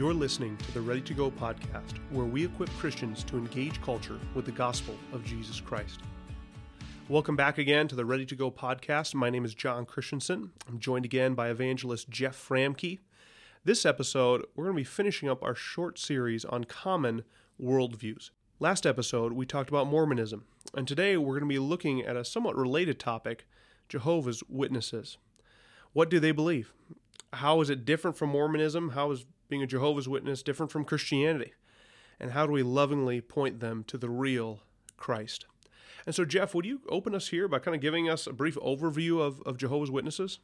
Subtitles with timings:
[0.00, 4.18] You're listening to the Ready to Go podcast, where we equip Christians to engage culture
[4.34, 6.00] with the gospel of Jesus Christ.
[7.10, 9.14] Welcome back again to the Ready to Go podcast.
[9.14, 10.52] My name is John Christensen.
[10.66, 13.00] I'm joined again by evangelist Jeff Framke.
[13.62, 17.22] This episode, we're going to be finishing up our short series on common
[17.62, 18.30] worldviews.
[18.58, 22.24] Last episode, we talked about Mormonism, and today we're going to be looking at a
[22.24, 23.46] somewhat related topic
[23.86, 25.18] Jehovah's Witnesses.
[25.92, 26.72] What do they believe?
[27.34, 28.92] How is it different from Mormonism?
[28.92, 31.52] How is being a Jehovah's Witness different from Christianity?
[32.18, 34.60] And how do we lovingly point them to the real
[34.96, 35.46] Christ?
[36.06, 38.56] And so, Jeff, would you open us here by kind of giving us a brief
[38.56, 40.38] overview of, of Jehovah's Witnesses?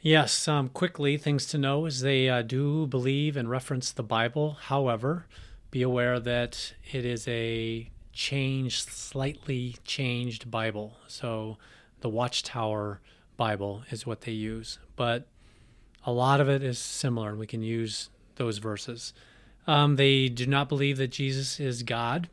[0.00, 4.58] Yes, um, quickly, things to know is they uh, do believe and reference the Bible.
[4.64, 5.26] However,
[5.70, 10.98] be aware that it is a changed, slightly changed Bible.
[11.08, 11.58] So
[12.00, 13.00] the Watchtower
[13.36, 14.78] Bible is what they use.
[14.94, 15.26] But
[16.04, 19.12] a lot of it is similar, and we can use those verses.
[19.66, 22.28] Um, they do not believe that Jesus is God,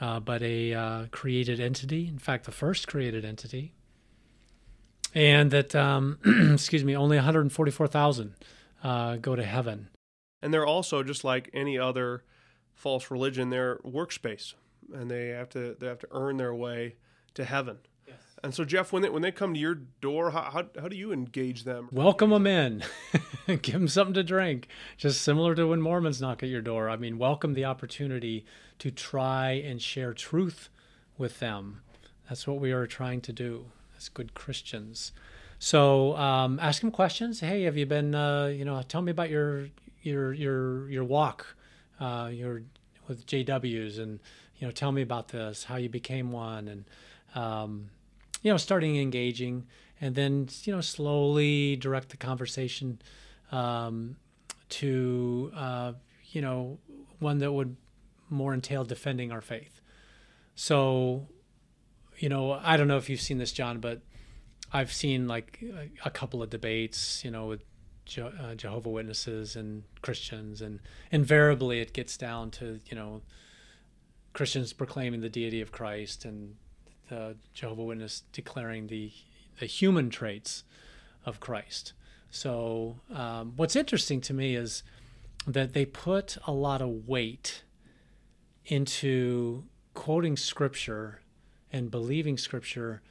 [0.00, 2.08] uh, but a uh, created entity.
[2.08, 3.72] In fact, the first created entity
[5.14, 6.18] and that um,
[6.54, 8.34] excuse me, only 144,000
[8.82, 9.88] uh, go to heaven.
[10.40, 12.24] And they're also just like any other
[12.74, 13.50] false religion.
[13.50, 14.54] They're works-based,
[14.92, 16.96] and they have to they have to earn their way
[17.34, 17.78] to heaven.
[18.44, 20.96] And so, Jeff, when they when they come to your door, how how, how do
[20.96, 21.88] you engage them?
[21.92, 22.82] Welcome them in,
[23.46, 24.66] give them something to drink.
[24.96, 26.90] Just similar to when Mormons knock at your door.
[26.90, 28.44] I mean, welcome the opportunity
[28.80, 30.70] to try and share truth
[31.16, 31.82] with them.
[32.28, 35.12] That's what we are trying to do as good Christians.
[35.60, 37.38] So um, ask them questions.
[37.38, 38.12] Hey, have you been?
[38.12, 39.68] Uh, you know, tell me about your
[40.02, 41.46] your your your walk,
[42.00, 42.62] uh, your
[43.06, 44.18] with JWs, and
[44.58, 46.84] you know, tell me about this, how you became one, and
[47.36, 47.90] um,
[48.42, 49.66] you know, starting engaging,
[50.00, 53.00] and then you know, slowly direct the conversation
[53.50, 54.16] um,
[54.68, 55.92] to uh,
[56.30, 56.78] you know
[57.18, 57.76] one that would
[58.28, 59.80] more entail defending our faith.
[60.54, 61.28] So
[62.18, 64.00] you know, I don't know if you've seen this, John, but
[64.72, 65.62] I've seen like
[66.04, 67.64] a, couple of debates, you know, with
[68.04, 70.80] Je- uh, Jehovah Witnesses and Christians, and
[71.10, 73.22] invariably it gets down to you know
[74.32, 76.56] Christians proclaiming the deity of Christ and
[77.12, 79.12] the Jehovah Witness declaring the
[79.60, 80.64] the human traits
[81.26, 81.92] of Christ.
[82.30, 84.82] So um, what's interesting to me is
[85.46, 87.64] that they put a lot of weight
[88.64, 91.20] into quoting scripture
[91.70, 93.02] and believing scripture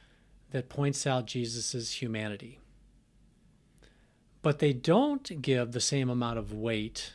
[0.50, 2.58] that points out Jesus' humanity.
[4.42, 7.12] But they don't give the same amount of weight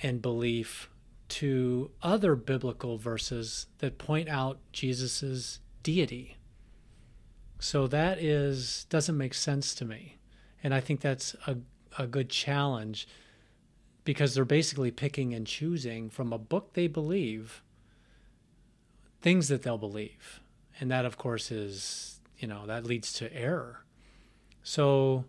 [0.00, 0.88] and belief
[1.28, 6.36] to other biblical verses that point out Jesus' deity.
[7.58, 10.16] So that is doesn't make sense to me.
[10.62, 11.56] And I think that's a,
[11.98, 13.06] a good challenge
[14.04, 17.62] because they're basically picking and choosing from a book they believe
[19.20, 20.40] things that they'll believe.
[20.80, 23.84] And that, of course, is, you know, that leads to error.
[24.62, 25.24] So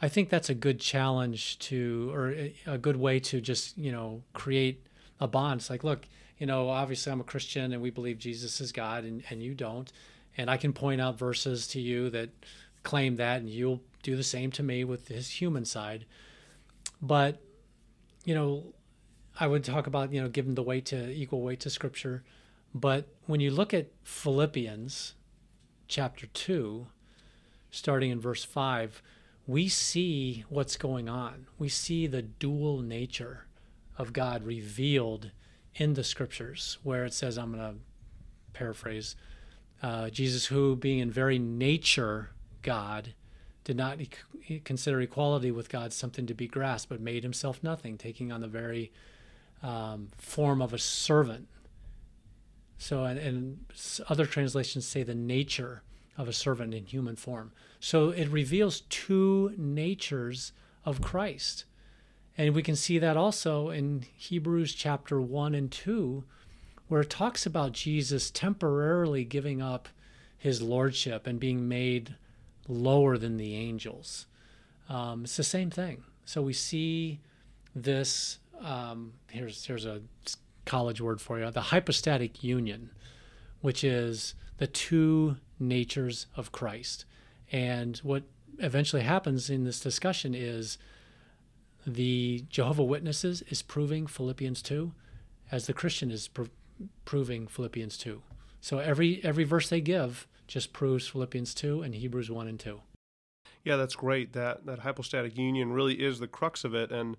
[0.00, 2.34] I think that's a good challenge to, or
[2.66, 4.86] a good way to just, you know, create
[5.20, 5.60] a bond.
[5.60, 6.06] It's like, look,
[6.38, 9.54] you know, obviously I'm a Christian and we believe Jesus is God and, and you
[9.54, 9.90] don't.
[10.36, 12.30] And I can point out verses to you that
[12.82, 16.04] claim that, and you'll do the same to me with his human side.
[17.00, 17.40] But,
[18.24, 18.74] you know,
[19.40, 22.22] I would talk about, you know, giving the weight to equal weight to scripture
[22.76, 25.14] but when you look at Philippians
[25.88, 26.86] chapter 2,
[27.70, 29.02] starting in verse 5,
[29.46, 31.46] we see what's going on.
[31.58, 33.46] We see the dual nature
[33.98, 35.30] of God revealed
[35.74, 37.78] in the scriptures, where it says, I'm going to
[38.52, 39.16] paraphrase
[39.82, 42.30] uh, Jesus, who, being in very nature
[42.62, 43.14] God,
[43.64, 47.98] did not e- consider equality with God something to be grasped, but made himself nothing,
[47.98, 48.90] taking on the very
[49.62, 51.48] um, form of a servant,
[52.78, 53.58] so, and, and
[54.08, 55.82] other translations say the nature
[56.16, 57.52] of a servant in human form.
[57.80, 60.52] So it reveals two natures
[60.84, 61.64] of Christ.
[62.38, 66.24] And we can see that also in Hebrews chapter 1 and 2,
[66.88, 69.88] where it talks about Jesus temporarily giving up
[70.36, 72.14] his lordship and being made
[72.68, 74.26] lower than the angels.
[74.88, 76.04] Um, it's the same thing.
[76.24, 77.20] So we see
[77.74, 78.38] this.
[78.60, 80.02] Um, here's here's a
[80.64, 82.90] college word for you the hypostatic union,
[83.60, 87.04] which is the two natures of Christ.
[87.50, 88.24] And what
[88.58, 90.78] eventually happens in this discussion is
[91.86, 94.92] the Jehovah Witnesses is proving Philippians 2
[95.52, 96.44] as the Christian is pr-
[97.04, 98.22] proving Philippians 2.
[98.60, 102.80] So every every verse they give just proves Philippians 2 and Hebrews 1 and 2.
[103.64, 104.32] Yeah, that's great.
[104.32, 107.16] That that hypostatic union really is the crux of it and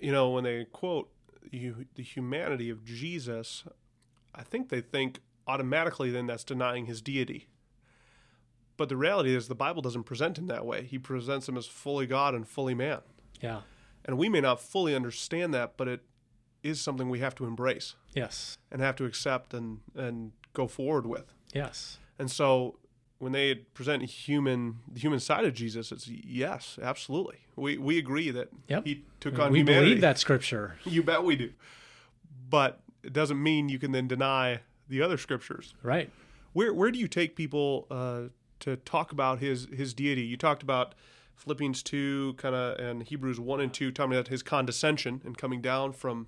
[0.00, 1.10] you know, when they quote
[1.50, 3.64] you, the humanity of Jesus,
[4.34, 7.48] I think they think automatically then that's denying his deity.
[8.76, 10.84] But the reality is the Bible doesn't present him that way.
[10.84, 13.00] He presents him as fully God and fully man.
[13.40, 13.60] Yeah.
[14.04, 16.02] And we may not fully understand that, but it
[16.62, 17.94] is something we have to embrace.
[18.14, 18.58] Yes.
[18.70, 21.34] And have to accept and and go forward with.
[21.54, 21.98] Yes.
[22.18, 22.78] And so
[23.18, 27.38] when they present human the human side of Jesus, it's yes, absolutely.
[27.56, 28.84] We we agree that yep.
[28.84, 29.84] he took on we humanity.
[29.84, 30.76] We believe that scripture.
[30.84, 31.52] You bet we do.
[32.48, 35.74] But it doesn't mean you can then deny the other scriptures.
[35.82, 36.10] Right.
[36.52, 38.22] Where where do you take people uh,
[38.60, 40.22] to talk about his his deity?
[40.22, 40.94] You talked about
[41.36, 45.60] Philippians two, kind of, and Hebrews one and two, talking about his condescension and coming
[45.60, 46.26] down from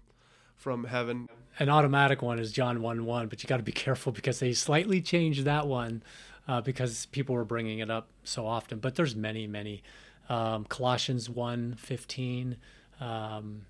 [0.57, 1.29] from heaven.
[1.59, 4.53] An automatic one is John one one, but you got to be careful because they
[4.53, 6.03] slightly changed that one
[6.49, 8.79] uh, because people were bringing it up so often.
[8.79, 9.83] But there's many, many.
[10.29, 12.57] Um, Colossians 1 15
[13.01, 13.63] um,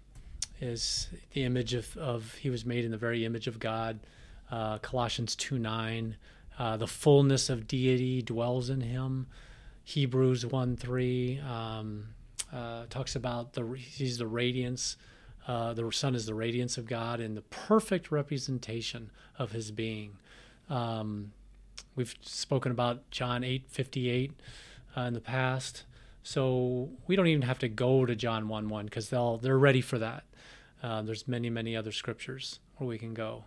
[0.61, 4.01] is the image of, of, he was made in the very image of God.
[4.51, 6.17] Uh, Colossians 2 9,
[6.59, 9.27] uh, the fullness of deity dwells in him.
[9.89, 12.09] Hebrews 1 3 um,
[12.53, 14.99] uh, talks about the he's the radiance.
[15.47, 20.19] Uh, the Son is the radiance of God and the perfect representation of His being.
[20.69, 21.33] Um,
[21.97, 24.33] We've spoken about John 8 58
[24.95, 25.85] uh, in the past.
[26.23, 29.81] So we don't even have to go to John 1 1 because they'll they're ready
[29.81, 30.25] for that.
[30.83, 33.47] Uh, there's many, many other scriptures where we can go.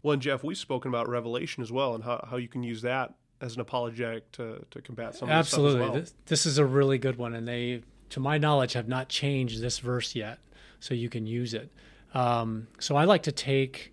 [0.00, 2.82] Well, and Jeff, we've spoken about Revelation as well and how, how you can use
[2.82, 5.80] that as an apologetic to, to combat some Absolutely.
[5.80, 5.92] Well.
[5.92, 7.34] This, this is a really good one.
[7.34, 10.38] And they, to my knowledge, have not changed this verse yet.
[10.80, 11.70] So you can use it.
[12.14, 13.92] Um, so I like to take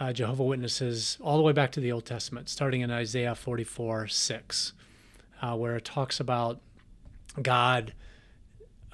[0.00, 4.08] uh, Jehovah Witnesses all the way back to the Old Testament, starting in Isaiah 44
[4.08, 4.72] 6,
[5.40, 6.60] uh, where it talks about
[7.40, 7.92] God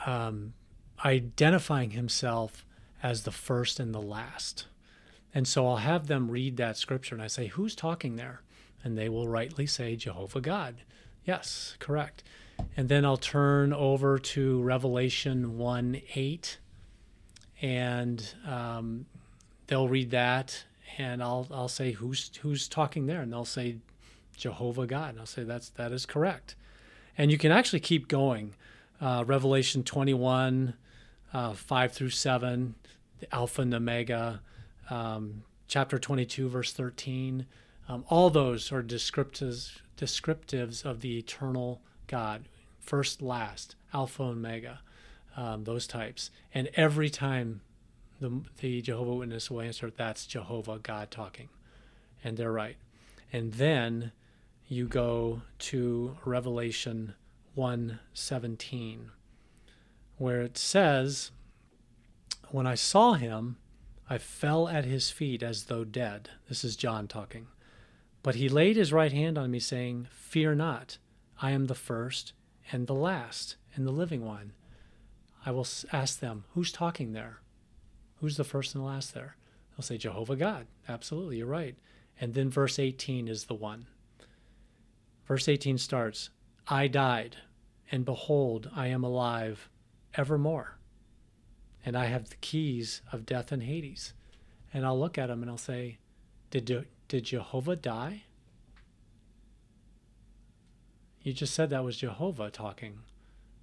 [0.06, 0.54] um,
[1.04, 2.64] identifying himself
[3.02, 4.66] as the first and the last.
[5.34, 8.42] And so I'll have them read that scripture and I say, Who's talking there?
[8.84, 10.76] And they will rightly say, Jehovah God.
[11.24, 12.22] Yes, correct.
[12.76, 16.58] And then I'll turn over to Revelation 1 8,
[17.60, 19.06] and um,
[19.66, 20.64] they'll read that
[20.98, 23.76] and I'll I'll say who's who's talking there, and they'll say
[24.36, 26.56] Jehovah God, and I'll say that's that is correct,
[27.16, 28.54] and you can actually keep going.
[29.00, 30.74] Uh, Revelation 21,
[31.32, 32.74] uh, five through seven,
[33.20, 34.40] the Alpha and Omega,
[34.90, 37.46] um, chapter 22, verse 13.
[37.88, 42.48] Um, all those are descriptives descriptives of the eternal God,
[42.78, 44.80] first, last, Alpha, and Omega,
[45.36, 47.62] um, those types, and every time
[48.20, 51.48] the, the Jehovah Witness will answer, that's Jehovah God talking.
[52.22, 52.76] And they're right.
[53.32, 54.12] And then
[54.68, 57.14] you go to Revelation
[57.56, 59.10] 1:17
[60.18, 61.30] where it says
[62.50, 63.56] when I saw him
[64.10, 67.48] I fell at his feet as though dead this is John talking
[68.22, 70.98] but he laid his right hand on me saying fear not
[71.40, 72.32] I am the first
[72.72, 74.52] and the last and the living one
[75.46, 77.40] I will ask them who's talking there
[78.20, 79.36] Who's the first and the last there?
[79.70, 80.66] They'll say Jehovah God.
[80.88, 81.76] Absolutely, you're right.
[82.20, 83.86] And then verse 18 is the one.
[85.26, 86.30] Verse 18 starts
[86.66, 87.36] I died,
[87.90, 89.70] and behold, I am alive
[90.14, 90.78] evermore.
[91.86, 94.14] And I have the keys of death and Hades.
[94.74, 95.98] And I'll look at him and I'll say,
[96.50, 98.22] Did, did Jehovah die?
[101.22, 103.00] You just said that was Jehovah talking.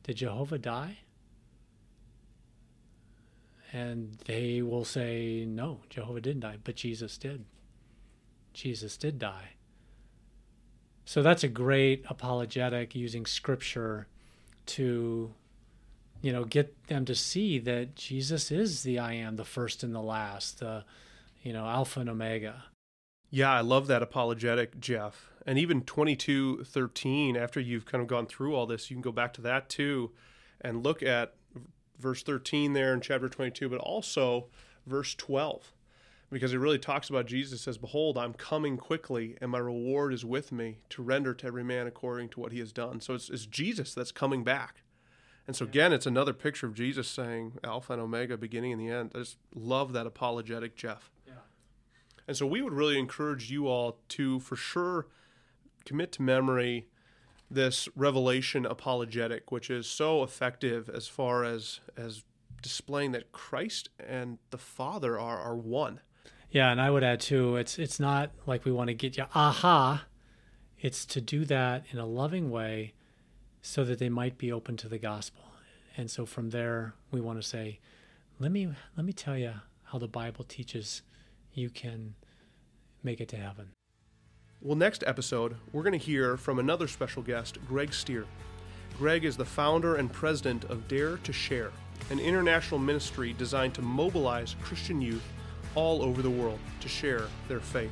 [0.04, 0.98] Did Jehovah die?
[3.72, 7.46] And they will say, no, Jehovah didn't die, but Jesus did.
[8.54, 9.54] Jesus did die.
[11.06, 14.08] So that's a great apologetic using scripture
[14.68, 15.34] to,
[16.22, 19.94] you know, get them to see that Jesus is the I am, the first and
[19.94, 20.84] the last, the,
[21.44, 22.64] you know, Alpha and Omega.
[23.36, 25.30] Yeah, I love that apologetic, Jeff.
[25.46, 29.34] And even 2213, after you've kind of gone through all this, you can go back
[29.34, 30.12] to that too
[30.62, 31.34] and look at
[32.00, 34.46] verse 13 there in chapter 22, but also
[34.88, 35.74] verse 12,
[36.32, 40.24] because it really talks about Jesus says, Behold, I'm coming quickly, and my reward is
[40.24, 43.02] with me to render to every man according to what he has done.
[43.02, 44.84] So it's, it's Jesus that's coming back.
[45.46, 48.88] And so, again, it's another picture of Jesus saying Alpha and Omega, beginning and the
[48.88, 49.12] end.
[49.14, 51.12] I just love that apologetic, Jeff.
[52.28, 55.08] And so, we would really encourage you all to, for sure,
[55.86, 56.88] commit to memory
[57.50, 62.24] this revelation apologetic, which is so effective as far as as
[62.62, 66.00] displaying that Christ and the Father are are one.
[66.50, 69.26] Yeah, and I would add too, it's it's not like we want to get you
[69.36, 70.06] aha.
[70.80, 72.94] It's to do that in a loving way
[73.62, 75.44] so that they might be open to the gospel.
[75.98, 77.80] And so from there we want to say,
[78.40, 79.54] let me let me tell you
[79.86, 81.02] how the Bible teaches
[81.56, 82.16] you can
[83.04, 83.70] make it to heaven.
[84.62, 88.26] Well, next episode, we're going to hear from another special guest, Greg Stier.
[88.98, 91.72] Greg is the founder and president of Dare to Share,
[92.10, 95.24] an international ministry designed to mobilize Christian youth
[95.76, 97.92] all over the world to share their faith.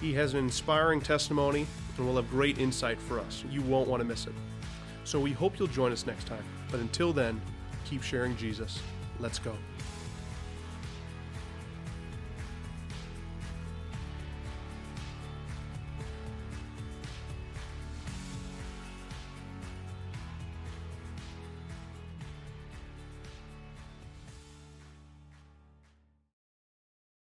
[0.00, 1.66] He has an inspiring testimony
[1.96, 3.44] and will have great insight for us.
[3.50, 4.34] You won't want to miss it.
[5.04, 6.44] So we hope you'll join us next time.
[6.70, 7.40] But until then,
[7.84, 8.80] keep sharing Jesus.
[9.20, 9.54] Let's go.